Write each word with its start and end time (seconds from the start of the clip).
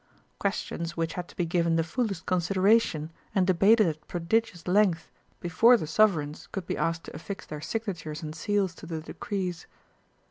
Questions 0.39 0.97
which 0.97 1.13
had 1.13 1.27
to 1.27 1.35
be 1.35 1.45
given 1.45 1.75
the 1.75 1.83
fullest 1.83 2.25
consideration 2.25 3.11
and 3.35 3.45
debated 3.45 3.85
at 3.85 4.07
prodigious 4.07 4.67
length 4.67 5.11
before 5.39 5.77
the 5.77 5.85
Sovereigns 5.85 6.47
could 6.51 6.65
be 6.65 6.75
asked 6.75 7.03
to 7.03 7.15
affix 7.15 7.45
their 7.45 7.61
signatures 7.61 8.23
and 8.23 8.35
seals 8.35 8.73
to 8.73 8.87
the 8.87 9.01
decrees. 9.01 9.67